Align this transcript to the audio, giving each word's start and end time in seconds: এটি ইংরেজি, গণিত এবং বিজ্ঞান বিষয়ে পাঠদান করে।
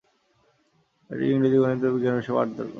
এটি 1.09 1.23
ইংরেজি, 1.31 1.57
গণিত 1.57 1.81
এবং 1.83 1.93
বিজ্ঞান 1.95 2.15
বিষয়ে 2.19 2.35
পাঠদান 2.37 2.55
করে। 2.57 2.69